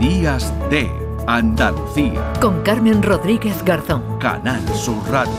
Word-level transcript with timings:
Días 0.00 0.50
de 0.70 0.90
Andalucía. 1.26 2.32
Con 2.40 2.62
Carmen 2.62 3.02
Rodríguez 3.02 3.62
Garzón. 3.62 4.18
Canal 4.18 4.66
Sur 4.74 4.96
Radio. 5.10 5.30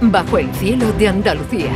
Bajo 0.00 0.38
el 0.38 0.50
cielo 0.54 0.90
de 0.94 1.08
Andalucía. 1.08 1.72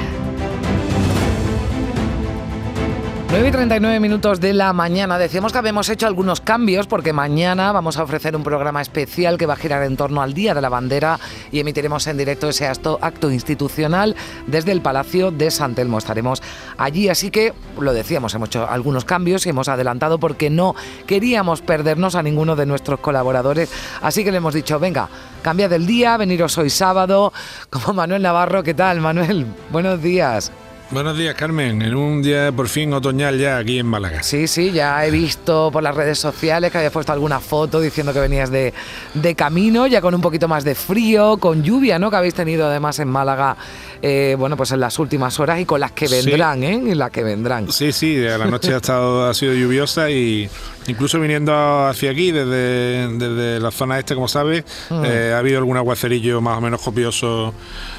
9 3.31 3.47
y 3.47 3.53
39 3.53 4.01
minutos 4.01 4.41
de 4.41 4.55
la 4.55 4.73
mañana. 4.73 5.19
Decíamos 5.19 5.53
que 5.53 5.59
habíamos 5.59 5.91
hecho 5.91 6.07
algunos 6.07 6.41
cambios 6.41 6.87
porque 6.87 7.13
mañana 7.13 7.73
vamos 7.73 7.99
a 7.99 8.03
ofrecer 8.03 8.35
un 8.35 8.43
programa 8.43 8.81
especial 8.81 9.37
que 9.37 9.45
va 9.45 9.53
a 9.53 9.57
girar 9.57 9.83
en 9.83 9.99
torno 9.99 10.23
al 10.23 10.33
Día 10.33 10.55
de 10.55 10.63
la 10.63 10.71
Bandera 10.71 11.21
y 11.53 11.61
emitiremos 11.61 12.07
en 12.07 12.17
directo 12.17 12.49
ese 12.49 12.67
acto, 12.67 13.31
institucional 13.31 14.17
desde 14.47 14.73
el 14.73 14.81
Palacio 14.81 15.31
de 15.31 15.51
San 15.51 15.75
Telmo. 15.75 15.99
Estaremos 15.99 16.43
allí, 16.79 17.11
así 17.11 17.31
que 17.31 17.53
lo 17.79 17.93
decíamos, 17.93 18.35
hemos 18.35 18.49
hecho 18.49 18.67
algunos 18.67 19.05
cambios 19.05 19.45
y 19.45 19.51
hemos 19.51 19.69
adelantado 19.69 20.19
porque 20.19 20.49
no 20.49 20.75
queríamos 21.07 21.61
perdernos 21.61 22.15
a 22.15 22.23
ninguno 22.23 22.57
de 22.57 22.65
nuestros 22.65 22.99
colaboradores. 23.01 23.71
Así 24.01 24.25
que 24.25 24.33
le 24.33 24.39
hemos 24.39 24.55
dicho, 24.55 24.79
venga, 24.79 25.11
cambia 25.43 25.69
del 25.69 25.87
día, 25.87 26.17
veniros 26.17 26.57
hoy 26.57 26.71
sábado, 26.71 27.35
como 27.69 27.93
Manuel 27.93 28.23
Navarro. 28.23 28.63
¿Qué 28.63 28.73
tal, 28.73 29.03
Manuel? 29.03 29.45
Buenos 29.71 30.01
días. 30.01 30.51
Buenos 30.91 31.19
días, 31.19 31.35
Carmen. 31.35 31.83
En 31.83 31.95
un 31.95 32.23
día 32.23 32.51
por 32.51 32.67
fin 32.67 32.91
otoñal 32.95 33.39
ya 33.39 33.59
aquí 33.59 33.79
en 33.79 33.85
Málaga. 33.85 34.23
Sí, 34.23 34.49
sí, 34.49 34.73
ya 34.73 35.05
he 35.05 35.11
visto 35.11 35.69
por 35.71 35.83
las 35.83 35.95
redes 35.95 36.19
sociales 36.19 36.73
que 36.73 36.79
habías 36.79 36.95
puesto 36.95 37.13
alguna 37.13 37.41
foto 37.41 37.79
diciendo 37.79 38.15
que 38.15 38.21
venías 38.21 38.51
de, 38.51 38.73
de 39.13 39.35
camino, 39.35 39.87
ya 39.87 40.01
con 40.01 40.15
un 40.15 40.23
poquito 40.23 40.49
más 40.49 40.65
de 40.65 40.75
frío, 40.75 41.37
con 41.37 41.63
lluvia, 41.63 41.99
¿no? 41.99 42.11
Que 42.11 42.17
habéis 42.17 42.33
tenido 42.33 42.67
además 42.67 42.99
en 43.01 43.09
Málaga, 43.09 43.55
eh, 44.01 44.35
bueno, 44.39 44.57
pues 44.57 44.71
en 44.73 44.81
las 44.81 44.99
últimas 44.99 45.39
horas 45.39 45.61
y 45.61 45.67
con 45.67 45.79
las 45.79 45.93
que 45.93 46.09
vendrán, 46.09 46.63
¿eh? 46.63 46.73
En 46.77 46.99
las 46.99 47.11
que 47.11 47.23
vendrán. 47.23 47.71
Sí, 47.71 47.93
sí, 47.93 48.17
la 48.17 48.47
noche 48.47 48.73
ha, 48.73 48.79
estado, 48.79 49.29
ha 49.29 49.35
sido 49.35 49.53
lluviosa 49.53 50.09
y 50.09 50.49
incluso 50.87 51.21
viniendo 51.21 51.53
hacia 51.87 52.13
aquí, 52.13 52.33
desde, 52.33 53.09
desde 53.19 53.61
la 53.61 53.71
zona 53.71 53.99
este, 53.99 54.15
como 54.15 54.27
sabes, 54.27 54.65
Mm. 54.89 55.03
eh, 55.05 55.33
ha 55.35 55.39
habido 55.39 55.59
algún 55.59 55.77
aguacerillo 55.77 56.41
más 56.41 56.57
o 56.57 56.61
menos 56.63 56.81
copioso 56.81 57.53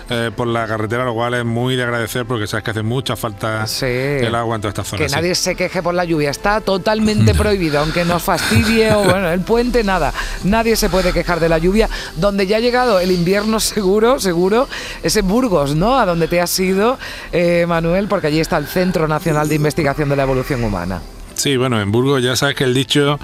eh, 0.09 0.31
por 0.35 0.47
la 0.47 0.65
carretera, 0.65 1.05
lo 1.05 1.13
cual 1.13 1.35
es 1.35 1.45
muy 1.45 1.75
de 1.75 1.83
agradecer 1.83 2.25
porque 2.25 2.47
sabes 2.47 2.63
que 2.63 2.71
hace 2.71 2.78
mucha 2.83 3.15
falta 3.15 3.65
Sí. 3.67 3.85
el 3.85 4.33
agua 4.35 4.55
en 4.55 4.61
toda 4.61 4.69
esta 4.69 4.83
zona. 4.83 5.01
Que 5.01 5.09
sí. 5.09 5.15
nadie 5.15 5.35
se 5.35 5.55
queje 5.55 5.81
por 5.83 5.93
la 5.93 6.05
lluvia, 6.05 6.29
está 6.29 6.61
totalmente 6.61 7.33
prohibido, 7.35 7.79
aunque 7.79 8.05
nos 8.05 8.23
fastidie 8.23 8.93
o 8.93 9.03
bueno, 9.03 9.29
el 9.29 9.41
puente, 9.41 9.83
nada, 9.83 10.13
nadie 10.43 10.75
se 10.75 10.89
puede 10.89 11.13
quejar 11.13 11.39
de 11.39 11.49
la 11.49 11.57
lluvia. 11.57 11.89
Donde 12.15 12.47
ya 12.47 12.57
ha 12.57 12.59
llegado 12.59 12.99
el 12.99 13.11
invierno 13.11 13.59
seguro, 13.59 14.19
seguro, 14.19 14.67
es 15.03 15.15
en 15.15 15.27
Burgos, 15.27 15.75
¿no? 15.75 15.99
A 15.99 16.05
donde 16.05 16.27
te 16.27 16.41
has 16.41 16.59
ido, 16.59 16.97
eh, 17.31 17.65
Manuel, 17.67 18.07
porque 18.07 18.27
allí 18.27 18.39
está 18.39 18.57
el 18.57 18.67
Centro 18.67 19.07
Nacional 19.07 19.47
de 19.49 19.55
Investigación 19.55 20.09
de 20.09 20.15
la 20.15 20.23
Evolución 20.23 20.63
Humana. 20.63 21.01
Sí, 21.39 21.55
bueno, 21.57 21.79
en 21.81 21.91
Burgos 21.91 22.21
ya 22.21 22.35
sabes 22.35 22.55
que 22.55 22.65
el 22.65 22.73
dicho, 22.73 23.17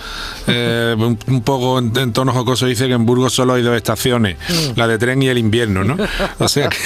eh, 0.48 0.96
un, 0.98 1.20
un 1.28 1.42
poco 1.42 1.80
en, 1.80 1.92
en 1.98 2.14
tono 2.14 2.32
jocoso, 2.32 2.66
dice 2.66 2.88
que 2.88 2.94
en 2.94 3.06
Burgos 3.06 3.34
solo 3.34 3.54
hay 3.56 3.62
dos 3.62 3.76
estaciones, 3.76 4.38
Mm. 4.48 4.78
la 4.80 4.88
de 4.88 4.98
tren 4.98 5.22
y 5.22 5.28
el 5.28 5.38
invierno, 5.38 5.84
¿no? 5.84 5.98
O 6.40 6.48
sea 6.48 6.70
que 6.70 6.78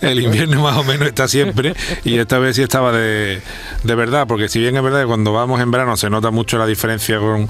el 0.00 0.20
invierno 0.20 0.62
más 0.62 0.76
o 0.78 0.84
menos 0.84 1.06
está 1.08 1.28
siempre 1.28 1.74
y 2.04 2.16
esta 2.18 2.38
vez 2.38 2.56
sí 2.56 2.62
estaba 2.62 2.90
de, 2.92 3.42
de 3.84 3.94
verdad, 3.94 4.26
porque 4.26 4.48
si 4.48 4.60
bien 4.60 4.76
es 4.76 4.82
verdad 4.82 5.00
que 5.02 5.06
cuando 5.06 5.32
vamos 5.32 5.60
en 5.60 5.70
verano 5.70 5.96
se 5.96 6.08
nota 6.08 6.30
mucho 6.30 6.56
la 6.58 6.66
diferencia 6.66 7.18
con, 7.18 7.48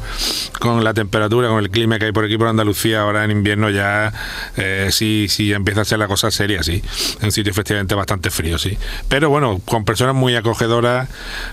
con 0.59 0.83
la 0.83 0.95
temperatura, 0.95 1.49
con 1.49 1.59
el 1.61 1.71
clima 1.71 1.99
que 1.99 2.07
hay 2.07 2.13
por 2.13 2.25
aquí 2.25 2.37
por 2.37 2.49
Andalucía, 2.49 3.03
ahora 3.03 3.25
en 3.25 3.31
invierno 3.31 3.71
ya 3.71 4.13
eh, 4.57 4.89
sí, 4.91 5.27
sí 5.29 5.53
empieza 5.53 5.83
a 5.83 5.85
ser 5.85 5.99
la 6.01 6.09
cosa 6.09 6.31
seria, 6.31 6.63
sí, 6.65 6.83
en 7.21 7.31
sitios 7.31 7.55
efectivamente 7.55 7.95
bastante 7.95 8.31
fríos, 8.31 8.63
sí. 8.63 8.77
Pero 9.09 9.31
bueno, 9.31 9.61
con 9.65 9.85
personas 9.85 10.15
muy 10.15 10.35
acogedoras, 10.35 11.09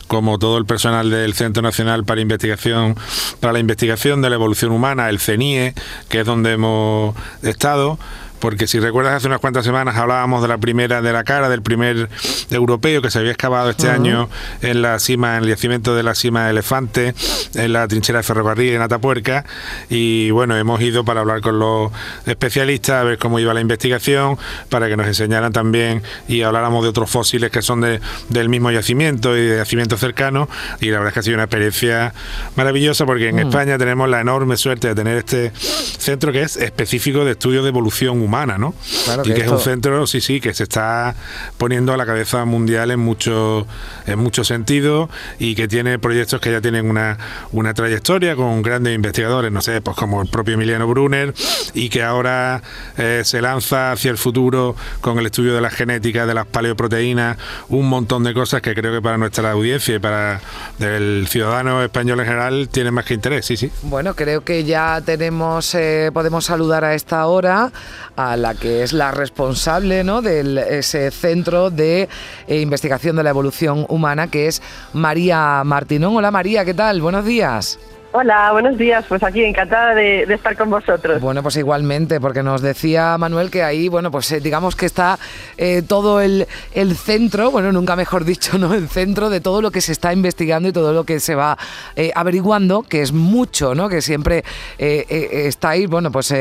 como 0.07 0.39
todo 0.39 0.57
el 0.57 0.65
personal 0.65 1.09
del 1.11 1.33
Centro 1.35 1.61
Nacional 1.61 1.74
para 2.05 2.21
Investigación, 2.21 2.95
para 3.39 3.53
la 3.53 3.59
Investigación 3.59 4.21
de 4.21 4.29
la 4.29 4.35
Evolución 4.35 4.71
Humana, 4.71 5.09
el 5.09 5.19
CENIE, 5.19 5.73
que 6.09 6.21
es 6.21 6.25
donde 6.25 6.53
hemos 6.53 7.15
estado. 7.41 7.99
Porque 8.45 8.67
si 8.67 8.79
recuerdas, 8.79 9.15
hace 9.15 9.25
unas 9.25 9.39
cuantas 9.39 9.65
semanas 9.65 9.95
hablábamos 9.95 10.39
de 10.43 10.47
la 10.47 10.59
primera 10.59 11.01
de 11.01 11.11
la 11.11 11.23
cara, 11.23 11.49
del 11.49 11.63
primer 11.63 12.09
europeo 12.51 13.01
que 13.01 13.09
se 13.09 13.17
había 13.17 13.31
excavado 13.31 13.71
este 13.71 13.89
año 13.89 14.29
en 14.61 14.83
la 14.83 14.99
cima, 14.99 15.37
en 15.37 15.45
el 15.45 15.49
yacimiento 15.49 15.95
de 15.95 16.03
la 16.03 16.13
cima 16.13 16.43
de 16.45 16.51
Elefante, 16.51 17.15
en 17.55 17.73
la 17.73 17.87
trinchera 17.87 18.19
de 18.19 18.23
ferrocarril 18.23 18.73
en 18.75 18.83
Atapuerca. 18.83 19.45
Y 19.89 20.29
bueno, 20.29 20.55
hemos 20.57 20.79
ido 20.81 21.03
para 21.03 21.21
hablar 21.21 21.41
con 21.41 21.57
los 21.57 21.91
especialistas, 22.27 23.01
a 23.01 23.03
ver 23.03 23.17
cómo 23.17 23.39
iba 23.39 23.51
la 23.51 23.61
investigación, 23.61 24.37
para 24.69 24.87
que 24.89 24.95
nos 24.95 25.07
enseñaran 25.07 25.51
también 25.51 26.03
y 26.27 26.43
habláramos 26.43 26.83
de 26.83 26.89
otros 26.89 27.09
fósiles 27.09 27.49
que 27.49 27.63
son 27.63 27.81
de- 27.81 27.99
del 28.29 28.47
mismo 28.47 28.69
yacimiento 28.69 29.35
y 29.35 29.41
de 29.41 29.57
yacimientos 29.57 29.99
cercanos. 29.99 30.49
Y 30.81 30.91
la 30.91 30.99
verdad 30.99 31.07
es 31.07 31.13
que 31.15 31.19
ha 31.21 31.23
sido 31.23 31.33
una 31.37 31.45
experiencia 31.45 32.13
maravillosa 32.55 33.07
porque 33.07 33.29
en 33.29 33.39
España 33.39 33.79
tenemos 33.79 34.07
la 34.07 34.21
enorme 34.21 34.55
suerte 34.55 34.89
de 34.89 34.93
tener 34.93 35.17
este 35.17 35.51
centro 35.55 36.31
que 36.31 36.43
es 36.43 36.57
específico 36.57 37.25
de 37.25 37.31
estudios 37.31 37.63
de 37.63 37.69
evolución 37.69 38.21
humana, 38.21 38.34
¿no? 38.43 38.73
Claro 39.05 39.21
y 39.23 39.29
que 39.29 39.33
que 39.35 39.41
es 39.45 39.51
un 39.51 39.59
centro, 39.59 40.05
sí, 40.07 40.19
sí, 40.19 40.41
que 40.41 40.53
se 40.53 40.63
está 40.63 41.15
poniendo 41.57 41.93
a 41.93 41.97
la 41.97 42.05
cabeza 42.05 42.43
mundial 42.45 42.91
en 42.91 42.99
muchos 42.99 43.65
en 44.05 44.19
muchos 44.19 44.47
sentidos 44.47 45.09
y 45.39 45.55
que 45.55 45.67
tiene 45.67 45.99
proyectos 45.99 46.41
que 46.41 46.51
ya 46.51 46.61
tienen 46.61 46.89
una, 46.89 47.17
una 47.51 47.73
trayectoria 47.73 48.35
con 48.35 48.61
grandes 48.61 48.93
investigadores, 48.93 49.51
no 49.51 49.61
sé, 49.61 49.81
pues 49.81 49.95
como 49.95 50.21
el 50.21 50.27
propio 50.27 50.55
Emiliano 50.55 50.87
Brunner, 50.87 51.33
y 51.73 51.89
que 51.89 52.03
ahora 52.03 52.61
eh, 52.97 53.21
se 53.23 53.41
lanza 53.41 53.93
hacia 53.93 54.11
el 54.11 54.17
futuro 54.17 54.75
con 55.01 55.17
el 55.17 55.25
estudio 55.25 55.55
de 55.55 55.61
la 55.61 55.69
genética, 55.69 56.25
de 56.25 56.33
las 56.33 56.45
paleoproteínas, 56.45 57.37
un 57.69 57.87
montón 57.87 58.23
de 58.23 58.33
cosas 58.33 58.61
que 58.61 58.75
creo 58.75 58.93
que 58.93 59.01
para 59.01 59.17
nuestra 59.17 59.51
audiencia 59.51 59.95
y 59.95 59.99
para 59.99 60.41
el 60.79 61.27
ciudadano 61.29 61.83
español 61.83 62.19
en 62.19 62.25
general 62.25 62.69
tienen 62.69 62.93
más 62.93 63.05
que 63.05 63.13
interés, 63.13 63.45
sí, 63.45 63.57
sí. 63.57 63.71
Bueno, 63.83 64.15
creo 64.15 64.43
que 64.43 64.63
ya 64.63 65.01
tenemos, 65.05 65.73
eh, 65.75 66.11
podemos 66.13 66.45
saludar 66.45 66.83
a 66.83 66.93
esta 66.95 67.25
hora 67.27 67.71
a 68.15 68.37
la 68.37 68.55
que 68.55 68.83
es 68.83 68.93
la 68.93 69.11
responsable 69.11 70.03
¿no? 70.03 70.21
de 70.21 70.77
ese 70.79 71.11
centro 71.11 71.69
de 71.69 72.09
eh, 72.47 72.59
investigación 72.59 73.15
de 73.15 73.23
la 73.23 73.29
evolución 73.29 73.85
humana, 73.89 74.27
que 74.27 74.47
es 74.47 74.61
María 74.93 75.63
Martinón. 75.63 76.15
Hola 76.17 76.31
María, 76.31 76.65
¿qué 76.65 76.73
tal? 76.73 77.01
Buenos 77.01 77.25
días. 77.25 77.79
Hola, 78.17 78.53
buenos 78.53 78.77
días. 78.77 79.03
Pues 79.09 79.21
aquí 79.23 79.43
encantada 79.43 79.93
de, 79.93 80.23
estar 80.23 80.55
con 80.55 80.69
vosotros. 80.69 81.19
Bueno, 81.19 81.43
pues 81.43 81.57
igualmente, 81.57 82.21
porque 82.21 82.43
nos 82.43 82.61
decía 82.61 83.17
Manuel 83.17 83.51
que 83.51 83.61
ahí, 83.61 83.89
bueno, 83.89 84.09
pues 84.09 84.31
eh, 84.31 84.39
digamos 84.39 84.77
que 84.77 84.85
está 84.85 85.19
eh, 85.57 85.81
todo 85.81 86.21
el, 86.21 86.47
el 86.73 86.95
centro, 86.95 87.51
bueno, 87.51 87.73
nunca 87.73 87.97
mejor 87.97 88.23
dicho, 88.23 88.57
¿no? 88.57 88.73
El 88.73 88.87
centro 88.87 89.29
de 89.29 89.41
todo 89.41 89.61
lo 89.61 89.69
que 89.69 89.81
se 89.81 89.91
está 89.91 90.13
investigando 90.13 90.69
y 90.69 90.71
todo 90.71 90.93
lo 90.93 91.03
que 91.03 91.19
se 91.19 91.35
va 91.35 91.57
eh, 91.97 92.13
averiguando, 92.15 92.83
que 92.83 93.01
es 93.01 93.11
mucho, 93.11 93.75
¿no? 93.75 93.89
Que 93.89 94.01
siempre 94.01 94.45
estáis, 94.77 95.89
bueno, 95.89 96.09
pues 96.09 96.33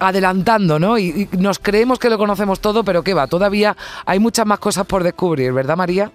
adelantando, 0.00 0.80
¿no? 0.80 0.98
Y, 0.98 1.28
y 1.30 1.36
nos 1.36 1.60
creemos 1.60 2.00
que 2.00 2.10
lo 2.10 2.18
conocemos 2.18 2.58
todo, 2.58 2.82
pero 2.82 3.04
¿qué 3.04 3.14
va? 3.14 3.28
Todavía 3.28 3.76
hay 4.06 4.18
muchas 4.18 4.44
más 4.44 4.58
cosas 4.58 4.84
por 4.86 5.04
descubrir, 5.04 5.52
¿verdad, 5.52 5.76
María? 5.76 6.10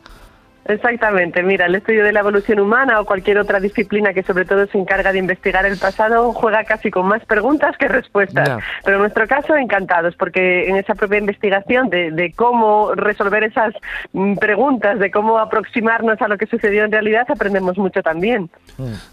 Exactamente. 0.65 1.41
Mira, 1.43 1.65
el 1.65 1.75
estudio 1.75 2.03
de 2.03 2.11
la 2.11 2.19
evolución 2.19 2.59
humana 2.59 2.99
o 2.99 3.05
cualquier 3.05 3.39
otra 3.39 3.59
disciplina 3.59 4.13
que 4.13 4.23
sobre 4.23 4.45
todo 4.45 4.67
se 4.67 4.77
encarga 4.77 5.11
de 5.11 5.19
investigar 5.19 5.65
el 5.65 5.77
pasado 5.77 6.31
juega 6.33 6.63
casi 6.63 6.91
con 6.91 7.07
más 7.07 7.25
preguntas 7.25 7.75
que 7.77 7.87
respuestas. 7.87 8.59
Pero 8.83 8.97
en 8.97 9.01
nuestro 9.01 9.27
caso, 9.27 9.55
encantados, 9.55 10.15
porque 10.15 10.69
en 10.69 10.77
esa 10.77 10.95
propia 10.95 11.19
investigación 11.19 11.89
de, 11.89 12.11
de 12.11 12.31
cómo 12.33 12.93
resolver 12.95 13.43
esas 13.43 13.73
mm, 14.13 14.35
preguntas, 14.35 14.99
de 14.99 15.11
cómo 15.11 15.39
aproximarnos 15.39 16.21
a 16.21 16.27
lo 16.27 16.37
que 16.37 16.45
sucedió 16.45 16.85
en 16.85 16.91
realidad, 16.91 17.25
aprendemos 17.29 17.77
mucho 17.77 18.01
también. 18.01 18.49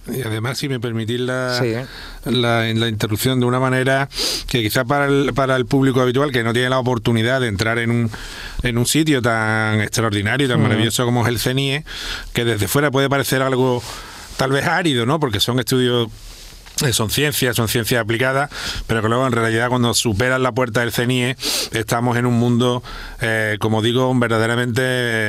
Y 0.07 0.23
además, 0.23 0.59
si 0.59 0.69
me 0.69 0.81
permitís 0.81 1.21
la, 1.21 1.55
Sí, 1.55 1.67
¿eh? 1.67 1.87
la, 2.27 2.65
la 2.75 2.89
interrupción 2.89 3.41
de 3.41 3.47
una 3.47 3.59
manera 3.59 4.09
que 4.51 4.63
quizá 4.63 4.85
para 4.85 5.07
el, 5.07 5.33
para 5.35 5.57
el 5.57 5.67
público 5.67 6.01
habitual 6.01 6.31
que 6.31 6.43
no 6.43 6.53
tiene 6.53 6.69
la 6.69 6.79
oportunidad 6.79 7.41
de 7.41 7.49
entrar 7.49 7.79
en 7.79 7.91
un, 7.91 8.11
en 8.63 8.79
un 8.79 8.87
sitio 8.87 9.23
tan 9.23 9.81
extraordinario 9.81 10.47
y 10.47 10.51
tan 10.51 10.63
maravilloso 10.63 11.05
como 11.05 11.23
es 11.23 11.29
el 11.29 11.38
Que 12.33 12.45
desde 12.45 12.69
fuera 12.69 12.91
puede 12.91 13.09
parecer 13.09 13.43
algo 13.43 13.83
tal 14.37 14.51
vez 14.51 14.67
árido, 14.67 15.07
¿no? 15.07 15.19
Porque 15.21 15.41
son 15.41 15.59
estudios 15.59 16.09
son 16.93 17.11
ciencias, 17.11 17.57
son 17.57 17.69
ciencias 17.69 18.01
aplicadas, 18.01 18.51
pero 18.87 19.03
que 19.03 19.09
luego 19.09 19.27
en 19.27 19.33
realidad 19.33 19.69
cuando 19.69 19.95
superan 19.95 20.43
la 20.43 20.53
puerta 20.53 20.81
del 20.81 20.93
CENIE 20.93 21.37
estamos 21.73 22.17
en 22.17 22.27
un 22.27 22.35
mundo, 22.35 22.83
eh, 23.21 23.57
como 23.61 23.83
digo, 23.83 24.13
verdaderamente 24.19 24.83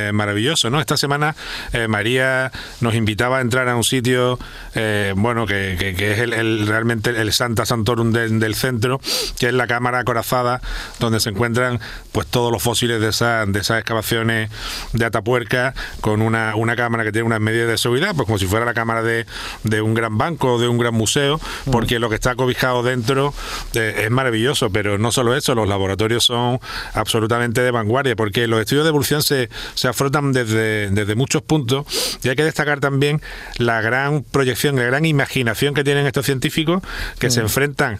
eh, 0.08 0.10
maravilloso. 0.12 0.70
¿no? 0.70 0.80
Esta 0.80 0.96
semana 0.96 1.34
eh, 1.72 1.88
María 1.88 2.52
nos 2.80 2.94
invitaba 2.94 3.38
a 3.38 3.40
entrar 3.40 3.68
a 3.68 3.76
un 3.76 3.84
sitio, 3.84 4.38
eh, 4.74 5.12
bueno, 5.16 5.46
que, 5.46 5.76
que- 5.96 6.12
es 6.12 6.18
el, 6.18 6.66
realmente 6.66 7.10
el 7.10 7.32
Santa 7.32 7.66
Santorum 7.66 8.12
del 8.12 8.54
centro, 8.54 9.00
que 9.38 9.48
es 9.48 9.54
la 9.54 9.66
cámara 9.66 10.00
acorazada, 10.00 10.60
donde 10.98 11.20
se 11.20 11.30
encuentran 11.30 11.78
pues 12.12 12.26
todos 12.26 12.50
los 12.52 12.62
fósiles 12.62 13.00
de, 13.00 13.08
esa- 13.08 13.46
de 13.46 13.58
esas 13.60 13.78
excavaciones 13.78 14.50
de 14.92 15.04
Atapuerca, 15.04 15.74
con 16.00 16.22
una, 16.22 16.54
una 16.56 16.76
cámara 16.76 17.04
que 17.04 17.12
tiene 17.12 17.26
unas 17.26 17.40
medidas 17.40 17.68
de 17.68 17.78
seguridad, 17.78 18.14
pues 18.14 18.26
como 18.26 18.38
si 18.38 18.46
fuera 18.46 18.64
la 18.66 18.74
cámara 18.74 19.02
de, 19.02 19.26
de 19.64 19.80
un 19.82 19.94
gran 19.94 20.18
banco 20.18 20.54
o 20.54 20.60
de 20.60 20.68
un 20.68 20.78
gran 20.78 20.94
museo, 20.94 21.39
porque 21.70 21.98
lo 21.98 22.08
que 22.08 22.14
está 22.14 22.34
cobijado 22.34 22.82
dentro 22.82 23.34
eh, 23.74 24.02
es 24.04 24.10
maravilloso, 24.10 24.70
pero 24.70 24.98
no 24.98 25.12
solo 25.12 25.34
eso, 25.34 25.54
los 25.54 25.68
laboratorios 25.68 26.24
son 26.24 26.60
absolutamente 26.94 27.60
de 27.62 27.70
vanguardia, 27.70 28.16
porque 28.16 28.46
los 28.46 28.60
estudios 28.60 28.84
de 28.84 28.88
evolución 28.88 29.22
se, 29.22 29.48
se 29.74 29.88
afrontan 29.88 30.32
desde, 30.32 30.90
desde 30.90 31.14
muchos 31.14 31.42
puntos 31.42 31.86
y 32.22 32.28
hay 32.28 32.36
que 32.36 32.44
destacar 32.44 32.80
también 32.80 33.20
la 33.56 33.80
gran 33.80 34.22
proyección, 34.22 34.76
la 34.76 34.84
gran 34.84 35.04
imaginación 35.04 35.74
que 35.74 35.84
tienen 35.84 36.06
estos 36.06 36.26
científicos 36.26 36.82
que 37.18 37.30
se 37.30 37.40
mm. 37.40 37.44
enfrentan 37.44 37.98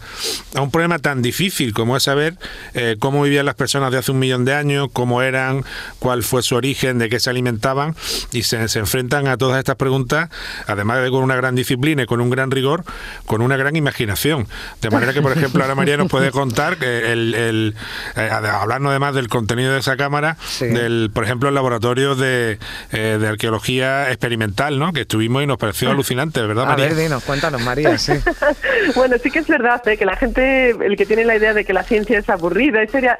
a 0.55 0.61
un 0.61 0.71
problema 0.71 0.99
tan 0.99 1.23
difícil 1.23 1.73
como 1.73 1.97
es 1.97 2.03
saber 2.03 2.37
eh, 2.75 2.97
cómo 2.99 3.23
vivían 3.23 3.47
las 3.47 3.55
personas 3.55 3.93
de 3.93 3.99
hace 3.99 4.13
un 4.13 4.19
millón 4.19 4.45
de 4.45 4.55
años, 4.55 4.89
cómo 4.93 5.23
eran, 5.23 5.65
cuál 5.99 6.23
fue 6.23 6.43
su 6.43 6.55
origen, 6.57 6.99
de 6.99 7.09
qué 7.09 7.21
se 7.21 7.31
alimentaban 7.31 7.95
y 8.33 8.43
se, 8.43 8.69
se 8.69 8.79
enfrentan 8.79 9.27
a 9.29 9.37
todas 9.37 9.59
estas 9.59 9.77
preguntas, 9.77 10.31
además 10.67 11.03
de 11.03 11.11
con 11.11 11.23
una 11.23 11.37
gran 11.37 11.55
disciplina 11.55 12.03
y 12.03 12.07
con 12.07 12.21
un 12.21 12.31
gran 12.31 12.51
rigor, 12.51 12.85
con 13.31 13.43
una 13.43 13.56
gran 13.56 13.77
imaginación. 13.77 14.49
De 14.82 14.91
manera 14.91 15.12
que, 15.12 15.23
por 15.23 15.31
ejemplo, 15.31 15.62
ahora 15.62 15.77
María 15.77 15.97
nos 15.97 16.09
puede 16.09 16.31
contar 16.32 16.79
que 16.79 17.12
el, 17.12 17.32
el 17.37 17.77
eh, 18.17 18.29
hablando 18.29 18.91
además 18.91 19.15
del 19.15 19.29
contenido 19.29 19.73
de 19.73 19.79
esa 19.79 19.97
cámara, 19.97 20.37
del, 20.59 21.12
por 21.15 21.23
ejemplo, 21.23 21.49
el 21.49 21.55
laboratorio 21.55 22.17
de, 22.17 22.59
eh, 22.91 23.19
de, 23.21 23.29
arqueología 23.29 24.09
experimental, 24.11 24.81
¿no? 24.81 24.93
Que 24.93 25.03
estuvimos 25.03 25.44
y 25.44 25.47
nos 25.47 25.59
pareció 25.59 25.91
alucinante, 25.93 26.43
¿verdad, 26.43 26.67
María? 26.67 26.87
A 26.87 26.88
ver, 26.88 26.97
dinos, 26.97 27.23
cuéntanos, 27.23 27.62
María, 27.62 27.97
sí. 27.99 28.15
bueno, 28.97 29.15
sí 29.23 29.31
que 29.31 29.38
es 29.38 29.47
verdad 29.47 29.81
¿eh? 29.87 29.97
que 29.97 30.06
la 30.06 30.17
gente, 30.17 30.71
el 30.71 30.97
que 30.97 31.06
tiene 31.06 31.25
la 31.25 31.37
idea 31.37 31.55
de 31.55 31.65
que 31.65 31.73
la 31.73 31.85
ciencia 31.85 32.19
es 32.19 32.29
aburrida, 32.29 32.85
sería, 32.88 33.17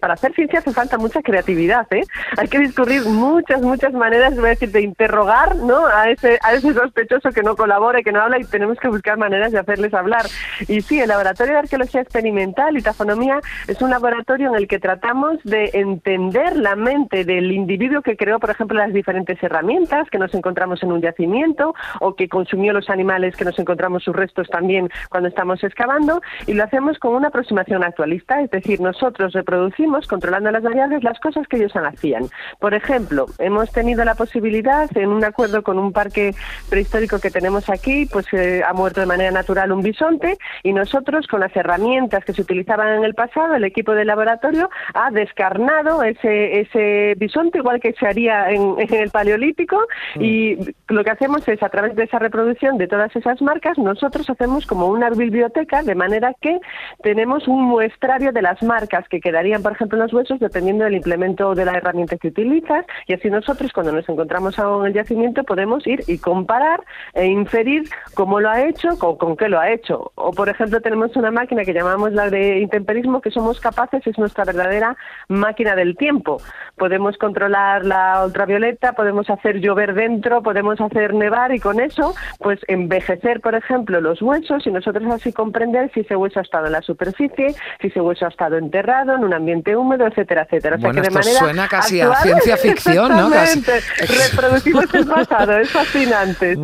para 0.00 0.14
hacer 0.14 0.34
ciencia 0.34 0.58
hace 0.58 0.72
falta 0.72 0.98
mucha 0.98 1.22
creatividad, 1.22 1.86
¿eh? 1.92 2.02
Hay 2.38 2.48
que 2.48 2.58
discurrir 2.58 3.04
muchas, 3.04 3.62
muchas 3.62 3.92
maneras, 3.92 4.34
voy 4.34 4.46
a 4.46 4.48
decir, 4.48 4.72
de 4.72 4.80
interrogar, 4.80 5.54
¿no? 5.54 5.86
A 5.86 6.10
ese, 6.10 6.40
a 6.42 6.54
ese 6.54 6.74
sospechoso 6.74 7.30
que 7.30 7.44
no 7.44 7.54
colabora 7.54 8.00
y 8.00 8.02
que 8.02 8.10
no 8.10 8.20
habla 8.20 8.40
y 8.40 8.44
tenemos 8.44 8.80
que 8.80 8.88
buscar 8.88 9.16
maneras 9.16 9.43
de 9.52 9.58
hacerles 9.58 9.94
hablar. 9.94 10.26
Y 10.68 10.80
sí, 10.80 11.00
el 11.00 11.08
Laboratorio 11.08 11.54
de 11.54 11.60
Arqueología 11.60 12.00
Experimental 12.00 12.76
y 12.76 12.82
Tafonomía 12.82 13.40
es 13.68 13.80
un 13.82 13.90
laboratorio 13.90 14.48
en 14.50 14.56
el 14.56 14.68
que 14.68 14.78
tratamos 14.78 15.38
de 15.44 15.70
entender 15.74 16.56
la 16.56 16.76
mente 16.76 17.24
del 17.24 17.52
individuo 17.52 18.02
que 18.02 18.16
creó, 18.16 18.38
por 18.38 18.50
ejemplo, 18.50 18.78
las 18.78 18.92
diferentes 18.92 19.42
herramientas 19.42 20.08
que 20.10 20.18
nos 20.18 20.34
encontramos 20.34 20.82
en 20.82 20.92
un 20.92 21.00
yacimiento 21.00 21.74
o 22.00 22.14
que 22.14 22.28
consumió 22.28 22.72
los 22.72 22.90
animales 22.90 23.36
que 23.36 23.44
nos 23.44 23.58
encontramos 23.58 24.04
sus 24.04 24.14
restos 24.14 24.48
también 24.48 24.88
cuando 25.10 25.28
estamos 25.28 25.62
excavando 25.62 26.20
y 26.46 26.54
lo 26.54 26.64
hacemos 26.64 26.98
con 26.98 27.14
una 27.14 27.28
aproximación 27.28 27.84
actualista, 27.84 28.40
es 28.40 28.50
decir, 28.50 28.80
nosotros 28.80 29.32
reproducimos, 29.32 30.06
controlando 30.06 30.50
las 30.50 30.62
variables, 30.62 31.02
las 31.04 31.18
cosas 31.20 31.46
que 31.48 31.56
ellos 31.56 31.72
hacían. 31.74 32.28
Por 32.58 32.74
ejemplo, 32.74 33.26
hemos 33.38 33.70
tenido 33.72 34.04
la 34.04 34.14
posibilidad, 34.14 34.88
en 34.96 35.10
un 35.10 35.24
acuerdo 35.24 35.62
con 35.62 35.78
un 35.78 35.92
parque 35.92 36.34
prehistórico 36.70 37.18
que 37.18 37.30
tenemos 37.30 37.68
aquí, 37.68 38.06
pues 38.06 38.26
eh, 38.32 38.62
ha 38.66 38.72
muerto 38.72 39.00
de 39.00 39.06
manera 39.06 39.30
natural 39.34 39.72
un 39.72 39.82
bisonte 39.82 40.38
y 40.62 40.72
nosotros 40.72 41.26
con 41.26 41.40
las 41.40 41.54
herramientas 41.54 42.24
que 42.24 42.32
se 42.32 42.42
utilizaban 42.42 42.98
en 42.98 43.04
el 43.04 43.14
pasado, 43.14 43.54
el 43.54 43.64
equipo 43.64 43.92
de 43.92 44.04
laboratorio 44.04 44.70
ha 44.94 45.10
descarnado 45.10 46.02
ese, 46.02 46.60
ese 46.60 47.14
bisonte 47.18 47.58
igual 47.58 47.80
que 47.80 47.92
se 47.92 48.06
haría 48.06 48.50
en, 48.50 48.76
el 48.90 49.10
paleolítico 49.10 49.78
mm. 50.16 50.22
y 50.22 50.56
lo 50.88 51.04
que 51.04 51.10
hacemos 51.10 51.46
es 51.48 51.62
a 51.62 51.68
través 51.68 51.94
de 51.96 52.04
esa 52.04 52.18
reproducción 52.18 52.78
de 52.78 52.88
todas 52.88 53.14
esas 53.14 53.42
marcas, 53.42 53.76
nosotros 53.78 54.28
hacemos 54.30 54.66
como 54.66 54.86
una 54.88 55.10
biblioteca 55.10 55.82
de 55.82 55.94
manera 55.94 56.34
que 56.40 56.58
tenemos 57.02 57.48
un 57.48 57.64
muestrario 57.64 58.32
de 58.32 58.42
las 58.42 58.62
marcas 58.62 59.08
que 59.08 59.20
quedarían, 59.20 59.62
por 59.62 59.72
ejemplo, 59.72 59.98
en 59.98 60.04
los 60.04 60.12
huesos 60.12 60.40
dependiendo 60.40 60.84
del 60.84 60.94
implemento 60.94 61.54
de 61.54 61.64
la 61.64 61.72
herramienta 61.72 62.16
que 62.16 62.28
utilizas 62.28 62.86
y 63.06 63.14
así 63.14 63.28
nosotros 63.28 63.72
cuando 63.72 63.92
nos 63.92 64.08
encontramos 64.08 64.58
en 64.58 64.86
el 64.86 64.92
yacimiento 64.92 65.44
podemos 65.44 65.86
ir 65.86 66.02
y 66.06 66.18
comparar 66.18 66.82
e 67.14 67.26
inferir 67.26 67.84
cómo 68.14 68.40
lo 68.40 68.50
ha 68.50 68.62
hecho, 68.62 68.98
con, 68.98 69.23
con 69.24 69.38
qué 69.38 69.48
lo 69.48 69.58
ha 69.58 69.70
hecho. 69.70 70.12
O 70.16 70.32
por 70.32 70.50
ejemplo 70.50 70.82
tenemos 70.82 71.16
una 71.16 71.30
máquina 71.30 71.64
que 71.64 71.72
llamamos 71.72 72.12
la 72.12 72.28
de 72.28 72.58
intemperismo 72.58 73.22
que 73.22 73.30
somos 73.30 73.58
capaces, 73.58 74.06
es 74.06 74.18
nuestra 74.18 74.44
verdadera 74.44 74.98
máquina 75.28 75.74
del 75.74 75.96
tiempo. 75.96 76.42
Podemos 76.76 77.16
controlar 77.16 77.86
la 77.86 78.22
ultravioleta, 78.26 78.92
podemos 78.92 79.30
hacer 79.30 79.60
llover 79.60 79.94
dentro, 79.94 80.42
podemos 80.42 80.78
hacer 80.78 81.14
nevar 81.14 81.54
y 81.54 81.58
con 81.58 81.80
eso 81.80 82.14
pues 82.38 82.60
envejecer 82.68 83.40
por 83.40 83.54
ejemplo 83.54 84.02
los 84.02 84.20
huesos 84.20 84.66
y 84.66 84.70
nosotros 84.70 85.10
así 85.10 85.32
comprender 85.32 85.90
si 85.94 86.00
ese 86.00 86.16
hueso 86.16 86.40
ha 86.40 86.42
estado 86.42 86.66
en 86.66 86.72
la 86.72 86.82
superficie, 86.82 87.54
si 87.80 87.86
ese 87.86 88.02
hueso 88.02 88.26
ha 88.26 88.28
estado 88.28 88.58
enterrado 88.58 89.14
en 89.14 89.24
un 89.24 89.32
ambiente 89.32 89.74
húmedo, 89.74 90.06
etcétera, 90.06 90.42
etcétera. 90.42 90.76
O 90.76 90.80
sea 90.80 90.90
que 90.90 91.00
de 91.00 91.10
manera 91.10 91.38
suena 91.38 91.68
casi 91.68 92.02
a 92.02 92.14
ciencia 92.16 92.58
ficción, 92.58 93.08
¿no? 93.08 93.30
Reproducimos 93.30 94.92
el 94.92 95.06
pasado, 95.06 95.56
es 95.58 95.70
fascinante. 95.70 96.58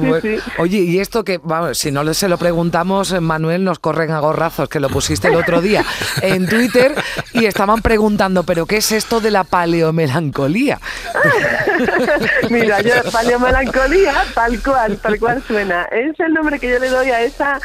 Oye, 0.58 0.78
y 0.78 0.98
esto 0.98 1.24
que, 1.24 1.40
vamos, 1.42 1.78
si 1.78 1.90
no 1.90 2.04
se 2.12 2.28
lo 2.28 2.36
preguntamos, 2.40 3.12
Manuel, 3.20 3.64
nos 3.64 3.78
corren 3.78 4.10
a 4.12 4.18
gorrazos, 4.18 4.68
que 4.70 4.80
lo 4.80 4.88
pusiste 4.88 5.28
el 5.28 5.36
otro 5.36 5.60
día 5.60 5.84
en 6.22 6.48
Twitter 6.48 6.94
y 7.34 7.44
estaban 7.44 7.82
preguntando, 7.82 8.44
¿pero 8.44 8.64
qué 8.64 8.78
es 8.78 8.92
esto 8.92 9.20
de 9.20 9.30
la 9.30 9.44
paleomelancolía? 9.44 10.80
Mira, 12.50 12.80
yo, 12.80 12.94
paleomelancolía, 13.12 14.14
tal 14.34 14.62
cual, 14.62 14.98
tal 14.98 15.18
cual 15.18 15.42
suena. 15.42 15.84
Es 15.84 16.18
el 16.20 16.32
nombre 16.32 16.58
que 16.58 16.68
yo 16.70 16.78
le 16.78 16.88
doy 16.88 17.10
a 17.10 17.22
esa 17.22 17.60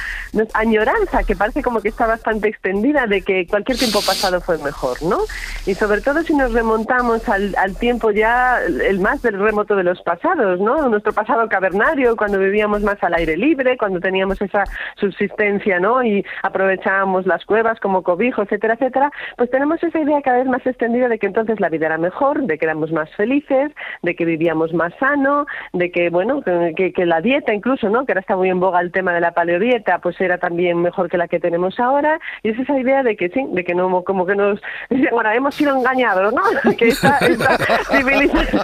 añoranza 0.54 1.24
que 1.24 1.36
parece 1.36 1.62
como 1.62 1.82
que 1.82 1.90
está 1.90 2.08
bastante 2.08 2.50
extendida 2.50 3.08
de 3.08 3.22
que 3.22 3.48
cualquier 3.48 3.78
tiempo 3.78 4.02
pasado 4.02 4.42
fue 4.42 4.58
mejor, 4.60 5.02
¿no? 5.04 5.20
Y 5.66 5.76
sobre 5.76 6.02
todo 6.02 6.22
si 6.24 6.34
nos 6.34 6.54
remontamos 6.54 7.28
al, 7.30 7.56
al 7.58 7.76
tiempo 7.78 8.12
ya, 8.12 8.60
el 8.62 9.00
más 9.00 9.22
del 9.22 9.40
remoto 9.40 9.76
de 9.76 9.84
los 9.84 10.02
pasados, 10.02 10.60
¿no? 10.60 10.88
Nuestro 10.90 11.14
pasado 11.14 11.48
cavernario, 11.50 12.16
cuando 12.16 12.40
vivíamos 12.40 12.82
más 12.82 13.02
al 13.04 13.14
aire 13.14 13.38
libre, 13.38 13.78
cuando 13.78 14.00
teníamos 14.00 14.42
esa 14.42 14.64
subsistencia, 14.96 15.80
¿no? 15.80 16.04
Y 16.04 16.26
aprovechábamos 16.44 17.26
las 17.26 17.46
cuevas 17.46 17.80
como 17.80 18.04
cobijo, 18.04 18.44
etcétera, 18.44 18.76
etcétera, 18.76 19.12
pues 19.38 19.50
tenemos 19.50 19.82
esa 19.84 20.00
idea 20.00 20.22
cada 20.22 20.38
vez 20.38 20.48
más 20.48 20.66
extendida 20.66 21.08
de 21.08 21.20
que 21.20 21.28
entonces 21.28 21.60
la 21.60 21.70
vida 21.70 21.88
era 21.88 21.98
mejor, 21.98 22.44
de 22.44 22.58
que 22.58 22.66
éramos 22.66 22.92
más 22.92 23.10
felices, 23.16 23.72
de 24.06 24.16
que 24.16 24.24
vivíamos 24.24 24.74
más 24.74 24.94
sano, 25.00 25.46
de 25.74 25.92
que, 25.92 26.10
bueno, 26.10 26.42
que, 26.42 26.94
la 27.06 27.22
dieta 27.22 27.54
incluso, 27.54 27.90
¿no? 27.90 28.06
Que 28.06 28.14
ahora 28.14 28.22
está 28.22 28.36
muy 28.36 28.50
en 28.50 28.60
boga 28.60 28.80
el 28.80 28.92
tema 28.92 29.14
de 29.14 29.20
la 29.20 29.34
paleodieta, 29.34 30.00
pues 30.00 30.20
era 30.22 30.38
también 30.38 30.82
mejor 30.82 31.10
que 31.10 31.18
la 31.18 31.28
que 31.28 31.40
tenemos 31.40 31.80
ahora, 31.80 32.20
y 32.44 32.50
es 32.50 32.60
esa 32.60 32.80
idea 32.80 33.04
de 33.04 33.16
que 33.18 33.30
sí, 33.30 33.46
de 33.52 33.64
que 33.64 33.76
no, 33.76 34.04
como 34.04 34.26
que 34.26 34.36
nos, 34.36 34.62
bueno, 35.12 35.32
hemos 35.32 35.56
sido 35.56 35.76
engañados, 35.76 36.34
¿no? 36.34 36.42
Que 36.76 36.90
esta, 36.90 37.18
esta 37.20 37.58
civilización, 37.90 38.62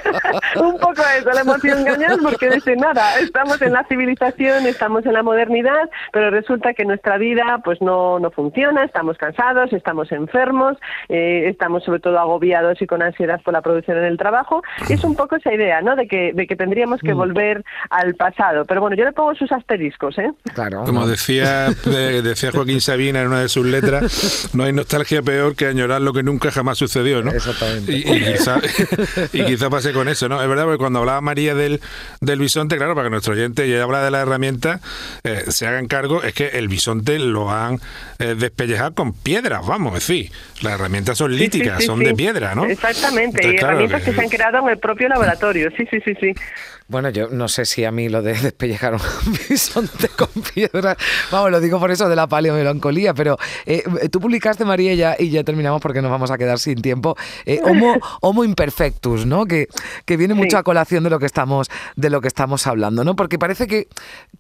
un 0.62 0.78
poco 0.78 1.02
eso, 1.18 1.32
la 1.32 1.42
hemos 1.42 1.62
sido 1.62 1.78
engañados 1.78 2.20
porque 2.22 2.50
dice 2.50 2.76
nada, 2.76 3.20
estamos 3.20 3.62
en 3.62 3.74
la 3.74 3.84
civilización, 3.86 4.66
estamos 4.66 5.06
en 5.06 5.14
la 5.14 5.24
modernidad, 5.24 5.90
pero 6.12 6.30
resulta 6.30 6.74
que 6.74 6.86
nuestra 6.86 7.18
vida 7.18 7.62
pues 7.64 7.82
no, 7.82 8.20
no 8.20 8.32
funciona, 8.32 8.84
estamos 8.84 9.18
cansados, 9.18 9.74
estamos 9.74 10.12
enfermos, 10.12 10.78
eh, 11.10 11.48
estamos 11.48 11.84
sobre 11.84 12.00
todo 12.00 12.20
agobiados 12.20 12.82
y 12.82 12.88
con 12.88 13.02
ansiedad 13.02 13.42
por 13.44 13.54
la 13.54 13.62
producción 13.62 13.98
en 13.98 14.06
el 14.06 14.18
trabajo, 14.18 14.62
y 14.90 14.94
es 14.94 15.04
un 15.04 15.16
poco 15.16 15.31
esa 15.36 15.54
idea, 15.54 15.82
¿no? 15.82 15.96
De 15.96 16.08
que, 16.08 16.34
de 16.34 16.48
que 16.48 16.56
tendríamos 16.56 17.02
que 17.02 17.14
mm. 17.14 17.18
volver 17.18 17.64
al 17.90 18.16
pasado, 18.16 18.66
pero 18.66 18.82
bueno, 18.82 18.96
yo 18.96 19.06
le 19.06 19.12
pongo 19.12 19.36
sus 19.36 19.52
asteriscos, 19.52 20.18
¿eh? 20.18 20.32
Claro. 20.54 20.84
Como 20.86 21.08
decía, 21.08 21.70
decía 22.24 22.52
Joaquín 22.52 22.82
Sabina 22.82 23.22
en 23.22 23.28
una 23.28 23.42
de 23.42 23.50
sus 23.50 23.66
letras, 23.66 24.50
no 24.54 24.64
hay 24.64 24.74
nostalgia 24.74 25.22
peor 25.22 25.56
que 25.56 25.68
añorar 25.68 26.02
lo 26.02 26.14
que 26.14 26.24
nunca 26.24 26.52
jamás 26.52 26.78
sucedió, 26.78 27.24
¿no? 27.24 27.32
Exactamente. 27.32 27.92
Y, 27.92 28.04
quizá, 28.04 28.60
y 29.34 29.44
quizá 29.46 29.70
pase 29.70 29.94
con 29.94 30.08
eso, 30.08 30.30
¿no? 30.30 30.42
Es 30.42 30.48
verdad, 30.48 30.66
porque 30.66 30.78
cuando 30.78 31.00
hablaba 31.00 31.22
María 31.22 31.56
del, 31.56 31.82
del 32.20 32.40
bisonte, 32.40 32.78
claro, 32.78 32.96
para 32.96 33.08
que 33.08 33.12
nuestro 33.12 33.34
oyente 33.34 33.70
ya 33.70 33.84
habla 33.84 34.04
de 34.04 34.12
la 34.12 34.22
herramienta, 34.22 34.80
eh, 35.24 35.46
se 35.48 35.68
hagan 35.68 35.88
cargo, 35.88 36.24
es 36.24 36.34
que 36.34 36.48
el 36.50 36.68
bisonte 36.68 37.20
lo 37.20 37.52
han 37.52 37.80
eh, 38.20 38.36
despellejado 38.38 38.94
con 38.94 39.14
piedras, 39.14 39.66
vamos, 39.66 39.98
es 39.98 40.08
decir, 40.08 40.32
las 40.62 40.74
herramientas 40.74 41.18
son 41.18 41.36
líticas, 41.36 41.84
son 41.84 42.00
de 42.00 42.14
piedra, 42.14 42.56
¿no? 42.56 42.66
Exactamente, 42.66 43.48
y 43.48 43.58
herramientas 43.58 44.04
que 44.04 44.14
se 44.14 44.22
han 44.22 44.30
creado 44.30 44.60
en 44.60 44.70
el 44.70 44.78
propio 44.78 45.08
laboratorio, 45.08 45.21
sí, 45.78 45.86
sí, 45.90 46.00
sí, 46.06 46.14
sí. 46.20 46.34
Bueno, 46.92 47.08
yo 47.08 47.30
no 47.30 47.48
sé 47.48 47.64
si 47.64 47.86
a 47.86 47.92
mí 47.94 48.10
lo 48.10 48.22
de 48.22 48.34
despellejar 48.42 48.96
un 48.96 49.00
bisonte 49.50 50.10
con 50.10 50.28
piedra, 50.54 50.98
vamos, 51.32 51.50
lo 51.50 51.62
digo 51.62 51.80
por 51.80 51.90
eso 51.90 52.10
de 52.10 52.18
la 52.18 52.28
paleomelancolía, 52.28 53.14
pero 53.14 53.38
eh, 53.66 53.82
tú 54.12 54.20
publicaste, 54.20 54.66
María, 54.66 55.16
y 55.18 55.30
ya 55.30 55.46
terminamos 55.46 55.80
porque 55.82 56.02
nos 56.02 56.12
vamos 56.12 56.32
a 56.32 56.38
quedar 56.38 56.60
sin 56.60 56.82
tiempo, 56.82 57.16
eh, 57.46 57.62
homo, 57.64 57.96
homo, 58.22 58.44
imperfectus, 58.44 59.26
¿no? 59.26 59.46
Que, 59.46 59.70
que 60.04 60.18
viene 60.18 60.34
mucho 60.34 60.58
a 60.58 60.64
colación 60.64 61.06
de 61.06 61.10
lo 61.10 61.18
que 61.18 61.28
estamos 61.28 61.70
de 61.96 62.10
lo 62.10 62.20
que 62.20 62.28
estamos 62.28 62.68
hablando, 62.68 63.06
¿no? 63.06 63.16
Porque 63.16 63.40
parece 63.40 63.68
que 63.68 63.88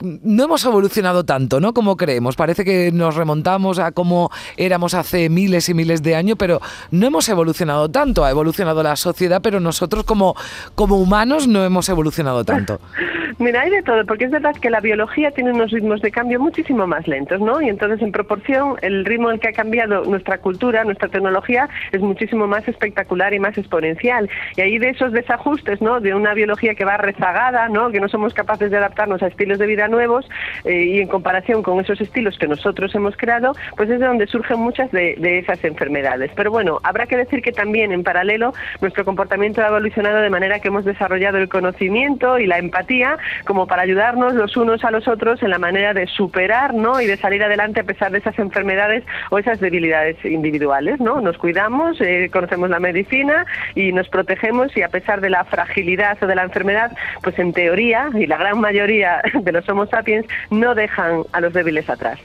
no 0.01 0.43
hemos 0.43 0.65
evolucionado 0.65 1.23
tanto, 1.23 1.61
¿no? 1.61 1.73
Como 1.73 1.95
creemos, 1.95 2.35
parece 2.35 2.65
que 2.65 2.91
nos 2.91 3.15
remontamos 3.15 3.79
a 3.79 3.93
cómo 3.93 4.29
éramos 4.57 4.93
hace 4.93 5.29
miles 5.29 5.69
y 5.69 5.73
miles 5.73 6.03
de 6.03 6.17
años, 6.17 6.35
pero 6.37 6.59
no 6.91 7.07
hemos 7.07 7.29
evolucionado 7.29 7.89
tanto, 7.89 8.25
ha 8.25 8.29
evolucionado 8.29 8.83
la 8.83 8.97
sociedad, 8.97 9.41
pero 9.41 9.61
nosotros 9.61 10.03
como, 10.03 10.35
como 10.75 10.97
humanos 10.97 11.47
no 11.47 11.63
hemos 11.63 11.87
evolucionado 11.87 12.40
tanto. 12.43 12.79
Mira, 13.41 13.61
hay 13.61 13.71
de 13.71 13.81
todo, 13.81 14.05
porque 14.05 14.25
es 14.25 14.31
verdad 14.31 14.55
que 14.55 14.69
la 14.69 14.81
biología 14.81 15.31
tiene 15.31 15.51
unos 15.51 15.71
ritmos 15.71 15.99
de 16.03 16.11
cambio 16.11 16.39
muchísimo 16.39 16.85
más 16.85 17.07
lentos, 17.07 17.41
¿no? 17.41 17.59
Y 17.59 17.69
entonces, 17.69 17.99
en 18.03 18.11
proporción, 18.11 18.75
el 18.83 19.03
ritmo 19.03 19.31
en 19.31 19.39
que 19.39 19.47
ha 19.47 19.51
cambiado 19.51 20.05
nuestra 20.05 20.37
cultura, 20.37 20.83
nuestra 20.83 21.09
tecnología, 21.09 21.67
es 21.91 22.01
muchísimo 22.01 22.45
más 22.45 22.67
espectacular 22.67 23.33
y 23.33 23.39
más 23.39 23.57
exponencial. 23.57 24.29
Y 24.57 24.61
ahí 24.61 24.77
de 24.77 24.89
esos 24.89 25.11
desajustes, 25.11 25.81
¿no? 25.81 25.99
De 25.99 26.13
una 26.13 26.35
biología 26.35 26.75
que 26.75 26.85
va 26.85 26.97
rezagada, 26.97 27.67
¿no? 27.67 27.89
Que 27.89 27.99
no 27.99 28.09
somos 28.09 28.35
capaces 28.35 28.69
de 28.69 28.77
adaptarnos 28.77 29.23
a 29.23 29.27
estilos 29.27 29.57
de 29.57 29.65
vida 29.65 29.87
nuevos 29.87 30.29
eh, 30.63 30.83
y 30.83 30.99
en 30.99 31.07
comparación 31.07 31.63
con 31.63 31.79
esos 31.79 31.99
estilos 31.99 32.37
que 32.37 32.47
nosotros 32.47 32.93
hemos 32.93 33.17
creado, 33.17 33.55
pues 33.75 33.89
es 33.89 33.99
de 33.99 34.05
donde 34.05 34.27
surgen 34.27 34.59
muchas 34.59 34.91
de 34.91 35.39
esas 35.39 35.63
enfermedades. 35.63 36.29
Pero 36.35 36.51
bueno, 36.51 36.79
habrá 36.83 37.07
que 37.07 37.17
decir 37.17 37.41
que 37.41 37.51
también 37.51 37.91
en 37.91 38.03
paralelo 38.03 38.53
nuestro 38.81 39.03
comportamiento 39.03 39.63
ha 39.63 39.69
evolucionado 39.69 40.21
de 40.21 40.29
manera 40.29 40.59
que 40.59 40.67
hemos 40.67 40.85
desarrollado 40.85 41.39
el 41.39 41.49
conocimiento 41.49 42.37
y 42.37 42.45
la 42.45 42.59
empatía 42.59 43.17
como 43.45 43.67
para 43.67 43.83
ayudarnos 43.83 44.33
los 44.33 44.57
unos 44.57 44.83
a 44.83 44.91
los 44.91 45.07
otros 45.07 45.41
en 45.43 45.49
la 45.49 45.59
manera 45.59 45.93
de 45.93 46.07
superar 46.07 46.73
¿no? 46.73 47.01
y 47.01 47.07
de 47.07 47.17
salir 47.17 47.43
adelante 47.43 47.81
a 47.81 47.83
pesar 47.83 48.11
de 48.11 48.19
esas 48.19 48.37
enfermedades 48.39 49.03
o 49.29 49.39
esas 49.39 49.59
debilidades 49.59 50.23
individuales. 50.25 50.99
¿no? 50.99 51.21
Nos 51.21 51.37
cuidamos, 51.37 51.99
eh, 52.01 52.29
conocemos 52.31 52.69
la 52.69 52.79
medicina 52.79 53.45
y 53.75 53.91
nos 53.91 54.09
protegemos 54.09 54.75
y 54.75 54.81
a 54.81 54.89
pesar 54.89 55.21
de 55.21 55.29
la 55.29 55.43
fragilidad 55.45 56.17
o 56.21 56.27
de 56.27 56.35
la 56.35 56.43
enfermedad, 56.43 56.91
pues 57.23 57.37
en 57.39 57.53
teoría, 57.53 58.09
y 58.13 58.27
la 58.27 58.37
gran 58.37 58.59
mayoría 58.59 59.21
de 59.33 59.51
los 59.51 59.67
Homo 59.69 59.85
sapiens, 59.85 60.25
no 60.49 60.75
dejan 60.75 61.23
a 61.31 61.41
los 61.41 61.53
débiles 61.53 61.89
atrás. 61.89 62.19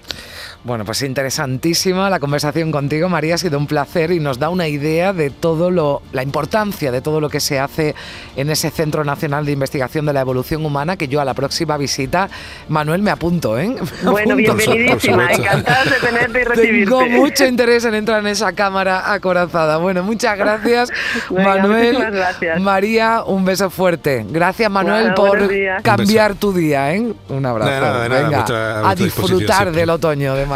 Bueno, 0.67 0.85
pues 0.85 1.01
interesantísima 1.03 2.11
la 2.11 2.19
conversación 2.19 2.73
contigo, 2.73 3.09
María, 3.09 3.37
ha 3.37 3.39
sido 3.39 3.57
un 3.57 3.69
placer 3.69 4.11
y 4.11 4.19
nos 4.19 4.41
da 4.41 4.49
una 4.49 4.67
idea 4.67 5.13
de 5.13 5.31
todo 5.31 5.71
lo, 5.71 6.03
la 6.13 6.25
importancia 6.25 6.91
de 6.91 7.01
todo 7.01 7.21
lo 7.21 7.29
que 7.31 7.39
se 7.39 7.61
hace 7.61 7.95
en 8.35 8.51
ese 8.51 8.71
Centro 8.71 9.05
Nacional 9.05 9.47
de 9.47 9.53
Investigación 9.53 10.07
de 10.07 10.13
la 10.13 10.23
Evolución 10.23 10.67
Humana, 10.67 10.97
que 10.97 11.07
yo 11.07 11.21
a 11.21 11.25
la 11.25 11.35
próxima 11.35 11.77
visita, 11.77 12.29
Manuel, 12.69 13.01
me 13.01 13.13
apunto, 13.13 13.57
¿eh? 13.57 13.69
Me 14.03 14.11
Bueno, 14.11 14.35
apunto. 14.35 14.55
bienvenidísima, 14.57 15.33
encantada 15.33 15.85
de 15.85 16.05
tenerte 16.05 16.41
y 16.41 16.45
recibirte. 16.45 16.97
Tengo 16.97 17.07
mucho 17.11 17.47
interés 17.47 17.85
en 17.85 17.95
entrar 17.95 18.19
en 18.19 18.27
esa 18.27 18.53
cámara 18.53 19.13
acorazada. 19.13 19.77
Bueno, 19.77 20.03
muchas 20.03 20.37
gracias, 20.37 20.91
Venga, 21.31 21.45
Manuel. 21.59 21.97
gracias. 22.11 22.61
María, 22.61 23.23
un 23.25 23.45
beso 23.45 23.71
fuerte. 23.71 24.27
Gracias, 24.29 24.69
Manuel, 24.69 25.15
por 25.15 25.49
cambiar 25.83 26.35
tu 26.35 26.53
día, 26.53 26.93
¿eh? 26.93 27.13
Un 27.29 27.47
abrazo. 27.47 27.71
De 27.71 27.81
nada, 27.81 28.03
de 28.03 28.09
nada, 28.09 28.23
Venga, 28.25 28.91
a 28.91 28.95
disfrutar 28.97 29.71
del 29.71 29.91
otoño 29.91 30.35
de 30.35 30.56